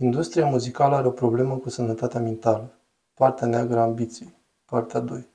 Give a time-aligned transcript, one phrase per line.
[0.00, 2.78] Industria muzicală are o problemă cu sănătatea mentală.
[3.14, 4.36] Partea neagră a ambiției.
[4.64, 5.28] Partea 2.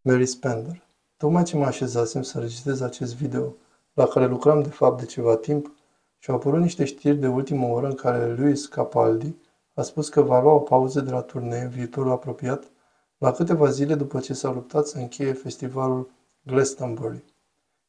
[0.00, 0.86] Mary Spender.
[1.16, 3.54] Tocmai ce mă așezasem să înregistrez acest video,
[3.92, 5.72] la care lucram de fapt de ceva timp,
[6.18, 9.34] și au apărut niște știri de ultimă oră în care Luis Capaldi
[9.74, 12.70] a spus că va lua o pauză de la turnee în viitorul apropiat,
[13.18, 16.10] la câteva zile după ce s-a luptat să încheie festivalul
[16.42, 17.24] Glastonbury.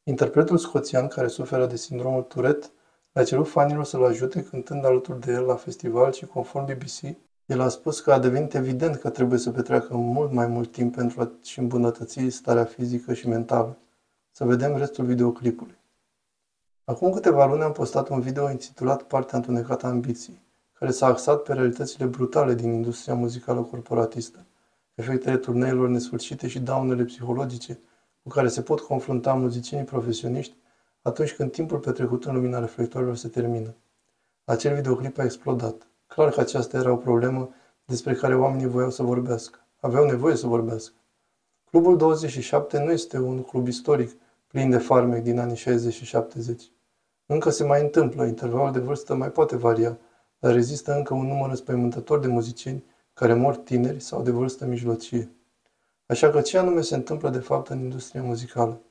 [0.03, 2.67] Interpretul scoțian care suferă de sindromul Tourette
[3.17, 7.61] le-a cerut fanilor să-l ajute cântând alături de el la festival și conform BBC, el
[7.61, 11.21] a spus că a devenit evident că trebuie să petreacă mult mai mult timp pentru
[11.21, 13.77] a-și îmbunătăți starea fizică și mentală.
[14.31, 15.77] Să vedem restul videoclipului.
[16.83, 20.41] Acum câteva luni am postat un video intitulat Partea întunecată a ambiției,
[20.73, 24.45] care s-a axat pe realitățile brutale din industria muzicală corporatistă,
[24.95, 27.79] efectele turneilor nesfârșite și daunele psihologice
[28.23, 30.55] cu care se pot confrunta muzicienii profesioniști
[31.07, 33.75] atunci când timpul petrecut în lumina reflectorilor se termină.
[34.45, 35.87] Acel videoclip a explodat.
[36.07, 37.49] Clar că aceasta era o problemă
[37.85, 39.59] despre care oamenii voiau să vorbească.
[39.79, 40.93] Aveau nevoie să vorbească.
[41.69, 44.11] Clubul 27 nu este un club istoric
[44.47, 46.71] plin de farmec din anii 60 și 70.
[47.25, 49.97] Încă se mai întâmplă, intervalul de vârstă mai poate varia,
[50.39, 52.83] dar rezistă încă un număr înspăimântător de muzicieni
[53.13, 55.31] care mor tineri sau de vârstă mijlocie.
[56.05, 58.81] Așa că ce anume se întâmplă de fapt în industria muzicală?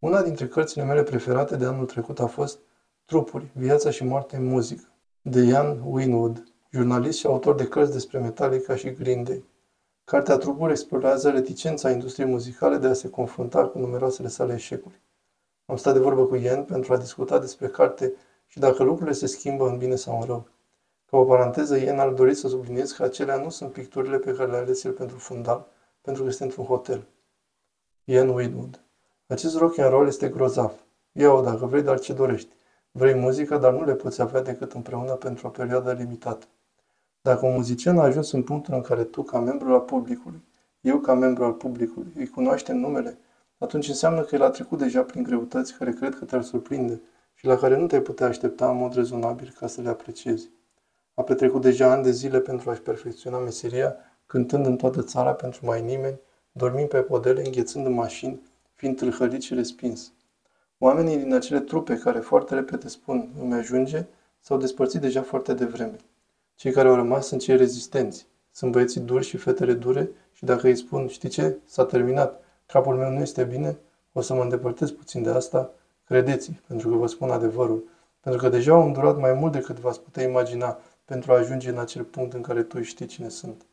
[0.00, 2.58] Una dintre cărțile mele preferate de anul trecut a fost
[3.04, 8.18] Trupuri, viața și moartea în muzică, de Ian Winwood, jurnalist și autor de cărți despre
[8.18, 9.44] Metallica și Green Day.
[10.04, 15.00] Cartea Trupuri explorează reticența industriei muzicale de a se confrunta cu numeroasele sale eșecuri.
[15.66, 18.12] Am stat de vorbă cu Ian pentru a discuta despre carte
[18.46, 20.48] și dacă lucrurile se schimbă în bine sau în rău.
[21.06, 24.50] Ca o paranteză, Ian ar dori să subliniez că acelea nu sunt picturile pe care
[24.50, 25.66] le-a ales el pentru fundal,
[26.00, 27.06] pentru că este într-un hotel.
[28.04, 28.80] Ian Winwood
[29.32, 30.72] acest rock and roll este grozav.
[31.12, 32.54] Ia-o dacă vrei, dar ce dorești.
[32.90, 36.46] Vrei muzică, dar nu le poți avea decât împreună pentru o perioadă limitată.
[37.22, 40.42] Dacă un muzician a ajuns în punctul în care tu, ca membru al publicului,
[40.80, 43.18] eu, ca membru al publicului, îi cunoaștem numele,
[43.58, 47.00] atunci înseamnă că el a trecut deja prin greutăți care cred că te-ar surprinde
[47.34, 50.50] și la care nu te-ai putea aștepta în mod rezonabil ca să le apreciezi.
[51.14, 55.66] A petrecut deja ani de zile pentru a-și perfecționa meseria, cântând în toată țara pentru
[55.66, 56.20] mai nimeni,
[56.52, 58.40] dormind pe podele, înghețând în mașini,
[58.80, 60.12] fiind tâlhărit și respins.
[60.78, 64.06] Oamenii din acele trupe care foarte repede spun îmi ajunge,
[64.40, 65.96] s-au despărțit deja foarte devreme.
[66.54, 68.26] Cei care au rămas sunt cei rezistenți.
[68.50, 72.96] Sunt băieții duri și fetele dure și dacă îi spun, știi ce, s-a terminat, capul
[72.96, 73.78] meu nu este bine,
[74.12, 75.70] o să mă îndepărtez puțin de asta,
[76.04, 77.84] credeți pentru că vă spun adevărul,
[78.20, 81.78] pentru că deja au îndurat mai mult decât v-ați putea imagina pentru a ajunge în
[81.78, 83.66] acel punct în care tu știi cine sunt.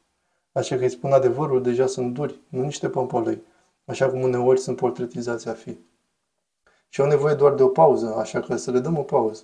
[0.51, 3.41] Așa că îi spun adevărul, deja sunt duri, nu niște pămpălăi,
[3.87, 5.77] așa cum uneori sunt portretizați a fi.
[6.89, 9.43] Și au nevoie doar de o pauză, așa că să le dăm o pauză.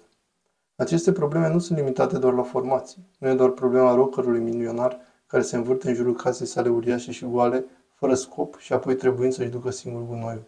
[0.76, 3.08] Aceste probleme nu sunt limitate doar la formații.
[3.18, 7.26] Nu e doar problema rockerului milionar care se învârte în jurul casei sale uriașe și
[7.26, 10.44] goale, fără scop și apoi trebuind să-și ducă singur gunoiul.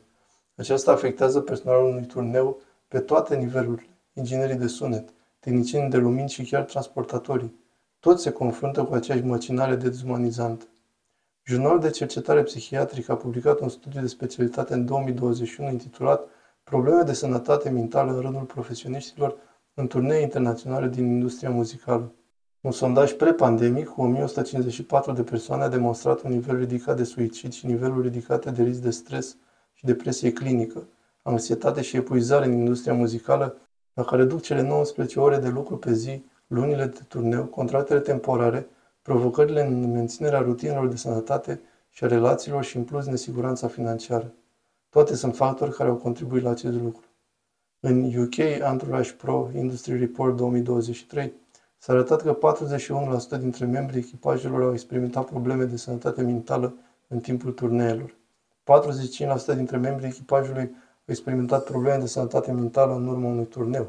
[0.55, 3.89] Aceasta afectează personalul unui turneu pe toate nivelurile.
[4.13, 7.59] Inginerii de sunet, tehnicienii de lumini și chiar transportatorii.
[7.99, 10.65] Toți se confruntă cu aceeași măcinare de dezumanizantă.
[11.47, 16.27] Jurnalul de cercetare psihiatrică a publicat un studiu de specialitate în 2021 intitulat
[16.63, 19.35] Probleme de sănătate mentală în rândul profesioniștilor
[19.73, 22.11] în turnee internaționale din industria muzicală.
[22.61, 27.65] Un sondaj pre-pandemic cu 1154 de persoane a demonstrat un nivel ridicat de suicid și
[27.65, 29.37] niveluri ridicate de risc de stres
[29.73, 30.87] și depresie clinică,
[31.21, 33.57] anxietate și epuizare în industria muzicală,
[33.93, 38.67] la care duc cele 19 ore de lucru pe zi, lunile de turneu, contractele temporare,
[39.05, 44.33] provocările în menținerea rutinelor de sănătate și a relațiilor și în plus nesiguranța financiară.
[44.89, 47.05] Toate sunt factori care au contribuit la acest lucru.
[47.79, 51.33] În UK, Entourage Pro Industry Report 2023
[51.77, 52.37] s-a arătat că
[53.37, 56.75] 41% dintre membrii echipajelor au experimentat probleme de sănătate mentală
[57.07, 58.15] în timpul turneelor.
[59.53, 63.87] 45% dintre membrii echipajului au experimentat probleme de sănătate mentală în urma unui turneu.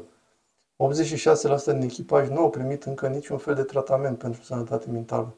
[0.77, 5.35] 86% din echipaj nu au primit încă niciun fel de tratament pentru sănătate mentală.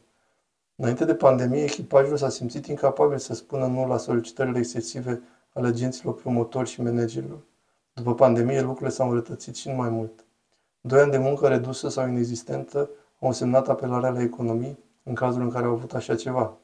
[0.76, 5.22] Înainte de pandemie, echipajul s-a simțit incapabil să spună nu la solicitările excesive
[5.54, 7.40] ale agenților promotori și managerilor.
[7.94, 10.26] După pandemie, lucrurile s-au înrătățit și mai mult.
[10.82, 12.90] Doi ani de muncă redusă sau inexistentă
[13.20, 16.58] au însemnat apelarea la economii în cazul în care au avut așa ceva.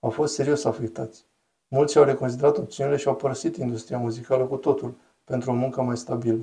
[0.00, 1.24] Au fost serios afectați.
[1.68, 5.96] Mulți au reconsiderat opțiunile și au părăsit industria muzicală cu totul pentru o muncă mai
[5.96, 6.40] stabilă.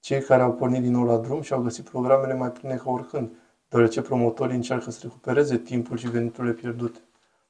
[0.00, 2.90] Cei care au pornit din nou la drum și au găsit programele mai pline ca
[2.90, 3.30] oricând,
[3.68, 7.00] deoarece promotorii încearcă să recupereze timpul și veniturile pierdute.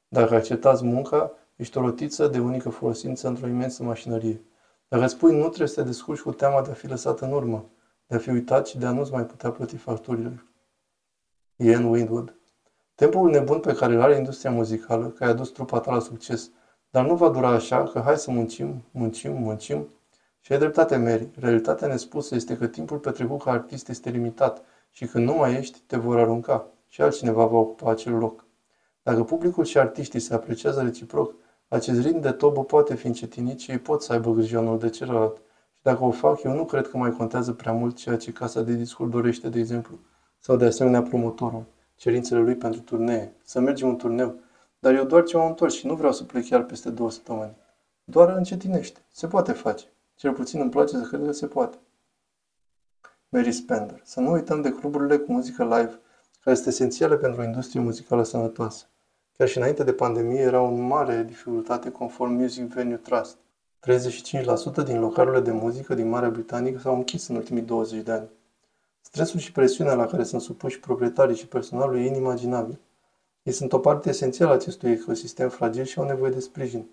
[0.09, 4.45] Dacă acceptați munca, ești o rotiță de unică folosință într-o imensă mașinărie.
[4.89, 7.71] Dacă spui nu trebuie să te descurci cu teama de a fi lăsat în urmă,
[8.07, 10.45] de a fi uitat și de a nu-ți mai putea plăti facturile.
[11.57, 12.35] Ian Winwood.
[12.95, 16.51] Tempul nebun pe care îl are industria muzicală, că ai adus trupa ta la succes,
[16.91, 19.89] dar nu va dura așa, că hai să muncim, muncim, muncim.
[20.41, 21.29] Și ai dreptate, Mary.
[21.39, 25.81] Realitatea nespusă este că timpul petrecut ca artist este limitat și când nu mai ești,
[25.87, 28.45] te vor arunca și altcineva va ocupa acel loc.
[29.03, 31.35] Dacă publicul și artiștii se apreciază reciproc,
[31.69, 34.89] acest ritm de tobă poate fi încetinit și ei pot să aibă grijă unul de
[34.89, 35.37] celălalt.
[35.75, 38.63] Și dacă o fac, eu nu cred că mai contează prea mult ceea ce casa
[38.63, 39.99] de discuri dorește, de exemplu,
[40.39, 41.65] sau de asemenea promotorul,
[41.97, 44.35] cerințele lui pentru turnee, să mergem un turneu.
[44.79, 47.57] Dar eu doar ce m-am întors și nu vreau să plec chiar peste două săptămâni.
[48.05, 49.01] Doar încetinește.
[49.13, 49.85] Se poate face.
[50.21, 51.79] Cel puțin îmi place să cred că se poate.
[53.29, 54.01] Mary Spender.
[54.05, 56.01] Să nu uităm de cluburile cu muzică live,
[56.41, 58.87] care este esențială pentru o industrie muzicală sănătoasă.
[59.37, 63.37] Chiar și înainte de pandemie era o mare dificultate conform Music Venue Trust.
[64.83, 68.29] 35% din localurile de muzică din Marea Britanică s-au închis în ultimii 20 de ani.
[69.01, 72.81] Stresul și presiunea la care sunt supuși proprietarii și personalul e inimaginabil.
[73.43, 76.89] Ei sunt o parte esențială a acestui ecosistem fragil și au nevoie de sprijin.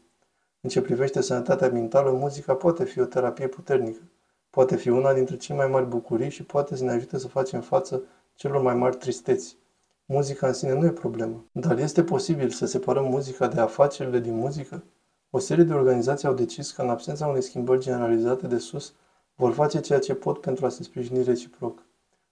[0.62, 4.01] În ce privește sănătatea mentală, muzica poate fi o terapie puternică.
[4.50, 7.62] Poate fi una dintre cele mai mari bucurii și poate să ne ajute să facem
[7.62, 8.01] față
[8.36, 9.57] celor mai mari tristeți.
[10.06, 14.36] Muzica în sine nu e problemă, dar este posibil să separăm muzica de afacerile din
[14.36, 14.83] muzică?
[15.30, 18.94] O serie de organizații au decis că în absența unei schimbări generalizate de sus,
[19.36, 21.83] vor face ceea ce pot pentru a se sprijini reciproc.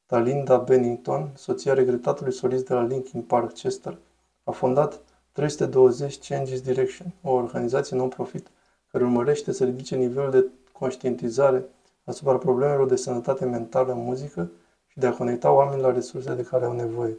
[0.05, 3.97] Talinda Bennington, soția regretatului solist de la Linkin Park Chester,
[4.43, 5.01] a fondat
[5.35, 8.47] 320 Changes Direction, o organizație non-profit
[8.91, 11.65] care urmărește să ridice nivelul de conștientizare
[12.03, 14.51] asupra problemelor de sănătate mentală în muzică
[14.87, 17.17] și de a conecta oamenii la resurse de care au nevoie.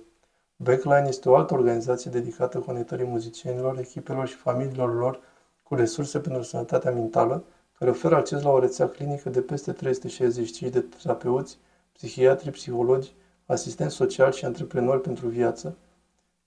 [0.57, 5.21] Backline este o altă organizație dedicată conectării muzicienilor, echipelor și familiilor lor
[5.63, 7.45] cu resurse pentru sănătatea mentală,
[7.79, 11.59] care oferă acces la o rețea clinică de peste 365 de terapeuți,
[11.93, 13.15] psihiatri, psihologi,
[13.47, 15.77] asistenți sociali și antreprenori pentru viață,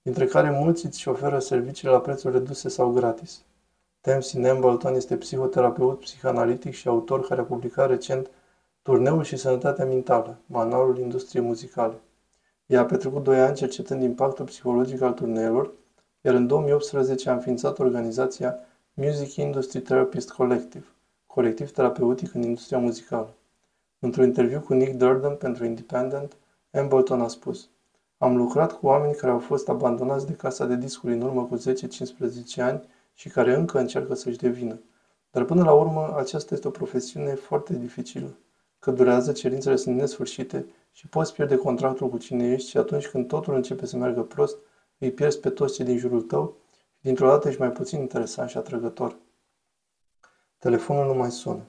[0.02, 3.42] dintre care mulți îți oferă serviciile la prețuri reduse sau gratis.
[4.00, 8.30] Tamsin Nambleton este psihoterapeut psihanalitic și autor care a publicat recent
[8.82, 12.00] Turneul și sănătatea mentală, manualul industriei muzicale.
[12.66, 15.72] Ea a petrecut doi ani cercetând impactul psihologic al turneelor,
[16.20, 18.58] iar în 2018 a înființat organizația
[18.94, 20.86] Music Industry Therapist Collective,
[21.26, 23.34] colectiv terapeutic în industria muzicală.
[23.98, 26.36] Într-un interviu cu Nick Durden pentru Independent,
[26.70, 27.68] Embleton a spus
[28.22, 31.56] Am lucrat cu oameni care au fost abandonați de casa de discuri în urmă cu
[31.56, 31.60] 10-15
[32.56, 34.80] ani și care încă încearcă să-și devină.
[35.30, 38.36] Dar până la urmă, aceasta este o profesiune foarte dificilă,
[38.78, 43.26] că durează, cerințele sunt nesfârșite și poți pierde contractul cu cine ești și atunci când
[43.28, 44.56] totul începe să meargă prost,
[44.98, 46.56] îi pierzi pe toți cei din jurul tău
[46.96, 49.16] și dintr-o dată ești mai puțin interesant și atrăgător.
[50.58, 51.62] Telefonul nu mai sună.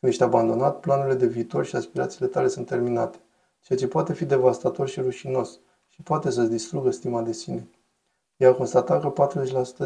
[0.00, 3.18] Când ești abandonat, planurile de viitor și aspirațiile tale sunt terminate,
[3.60, 5.60] ceea ce poate fi devastator și rușinos
[5.98, 7.68] și poate să-ți distrugă stima de sine.
[8.36, 9.28] Ea a constatat că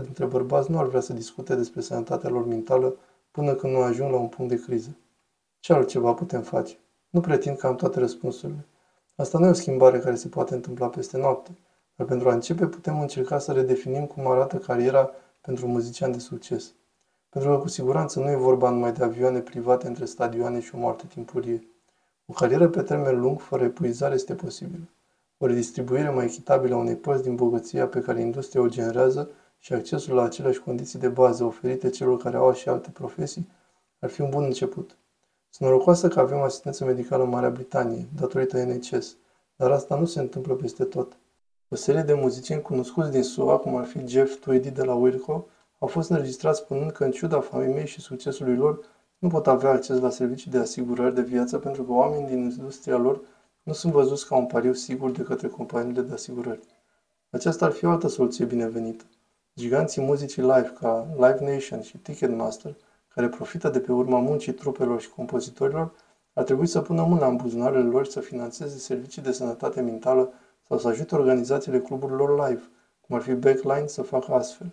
[0.01, 2.97] 40% dintre bărbați nu ar vrea să discute despre sănătatea lor mentală
[3.31, 4.97] până când nu ajung la un punct de criză.
[5.61, 6.79] Ce altceva putem face?
[7.11, 8.67] Nu pretind că am toate răspunsurile.
[9.17, 11.59] Asta nu e o schimbare care se poate întâmpla peste noapte,
[11.97, 15.11] dar pentru a începe putem încerca să redefinim cum arată cariera
[15.41, 16.73] pentru un muzician de succes.
[17.29, 20.79] Pentru că cu siguranță nu e vorba numai de avioane private între stadioane și o
[20.79, 21.69] moarte timpurie.
[22.27, 24.85] O carieră pe termen lung, fără epuizare, este posibilă.
[25.43, 29.73] O redistribuire mai echitabilă a unei părți din bogăția pe care industria o generează și
[29.73, 33.49] accesul la aceleași condiții de bază oferite celor care au și alte profesii
[33.99, 34.97] ar fi un bun început.
[35.49, 39.17] Sunt norocoasă că avem asistență medicală în Marea Britanie, datorită NHS,
[39.57, 41.17] dar asta nu se întâmplă peste tot.
[41.69, 45.47] O serie de muzicieni cunoscuți din SUA, cum ar fi Jeff Tweedy de la Wilco,
[45.79, 48.81] au fost înregistrați spunând că, în ciuda familiei și succesului lor,
[49.19, 52.97] nu pot avea acces la servicii de asigurări de viață pentru că oamenii din industria
[52.97, 53.21] lor
[53.63, 56.61] nu sunt văzuți ca un pariu sigur de către companiile de asigurări.
[57.31, 59.05] Aceasta ar fi o altă soluție binevenită.
[59.55, 62.77] Giganții muzicii live ca Live Nation și Ticketmaster,
[63.09, 65.93] care profită de pe urma muncii trupelor și compozitorilor,
[66.33, 70.33] ar trebui să pună mâna în buzunarele lor să financeze servicii de sănătate mentală
[70.69, 72.63] sau să ajute organizațiile cluburilor live,
[73.01, 74.71] cum ar fi Backline, să facă astfel.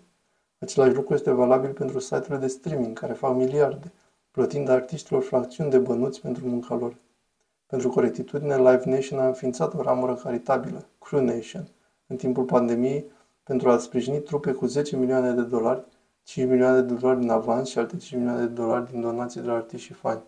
[0.60, 3.92] Același lucru este valabil pentru site-urile de streaming, care fac miliarde,
[4.32, 6.96] plătind artiștilor fracțiuni de bănuți pentru munca lor.
[7.70, 11.68] Pentru corectitudine, Live Nation a înființat o ramură caritabilă, Crew Nation,
[12.08, 13.06] în timpul pandemiei,
[13.44, 15.86] pentru a sprijini trupe cu 10 milioane de dolari,
[16.24, 19.48] 5 milioane de dolari din avans și alte 5 milioane de dolari din donații de
[19.48, 20.22] la artiști și fani.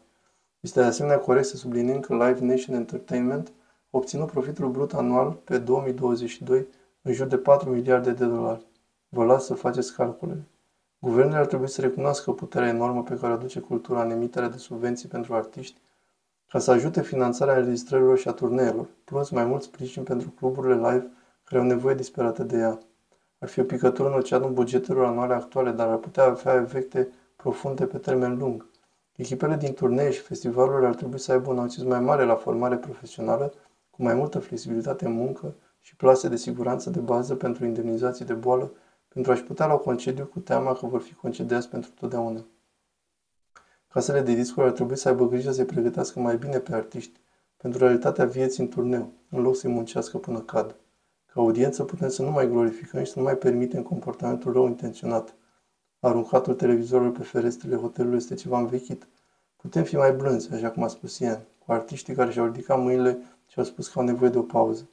[0.59, 5.31] Este de asemenea corect să subliniem că Live Nation Entertainment a obținut profitul brut anual
[5.31, 6.67] pe 2022
[7.01, 8.65] în jur de 4 miliarde de dolari.
[9.09, 10.47] Vă las să faceți calculele.
[10.99, 14.57] Guvernele ar trebui să recunoască puterea enormă pe care o aduce cultura în emiterea de
[14.57, 15.79] subvenții pentru artiști,
[16.51, 21.11] ca să ajute finanțarea înregistrărilor și a turneelor, plus mai mult sprijin pentru cluburile live
[21.43, 22.79] care au nevoie disperată de ea.
[23.39, 27.85] Ar fi o picătură în oceanul bugetelor anuale actuale, dar ar putea avea efecte profunde
[27.85, 28.69] pe termen lung.
[29.15, 32.75] Echipele din turnee și festivalurile ar trebui să aibă un acces mai mare la formare
[32.77, 33.53] profesională,
[33.89, 38.33] cu mai multă flexibilitate în muncă și plase de siguranță de bază pentru indemnizații de
[38.33, 38.71] boală,
[39.07, 42.45] pentru a-și putea lua concediu cu teama că vor fi concediați pentru totdeauna.
[43.93, 47.19] Casele de discuri ar trebui să aibă grijă să-i pregătească mai bine pe artiști
[47.57, 50.75] pentru realitatea vieții în turneu, în loc să-i muncească până cad.
[51.25, 55.35] Ca audiență putem să nu mai glorificăm și să nu mai permitem comportamentul rău intenționat.
[55.99, 59.07] Aruncatul televizorului pe ferestrele hotelului este ceva învechit.
[59.55, 63.17] Putem fi mai blânzi, așa cum a spus Ian, cu artiștii care și-au ridicat mâinile
[63.47, 64.89] și au spus că au nevoie de o pauză.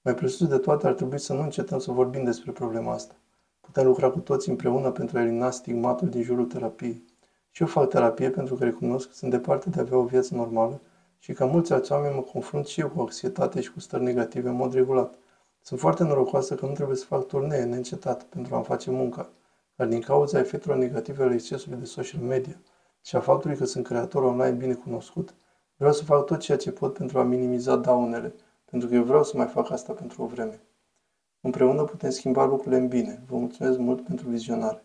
[0.00, 3.14] Mai presus de toate, ar trebui să nu încetăm să vorbim despre problema asta.
[3.60, 7.10] Putem lucra cu toți împreună pentru a elimina stigmatul din jurul terapiei.
[7.54, 10.34] Și eu fac terapie pentru că recunosc că sunt departe de a avea o viață
[10.34, 10.80] normală
[11.18, 14.48] și ca mulți alți oameni mă confrunt și eu cu anxietate și cu stări negative
[14.48, 15.14] în mod regulat.
[15.60, 19.28] Sunt foarte norocoasă că nu trebuie să fac turnee neîncetat pentru a-mi face munca,
[19.76, 22.56] dar din cauza efectelor negative ale excesului de social media
[23.02, 25.34] și a faptului că sunt creator online bine cunoscut,
[25.76, 28.34] vreau să fac tot ceea ce pot pentru a minimiza daunele,
[28.70, 30.60] pentru că eu vreau să mai fac asta pentru o vreme.
[31.40, 33.22] Împreună putem schimba lucrurile în bine.
[33.26, 34.82] Vă mulțumesc mult pentru vizionare.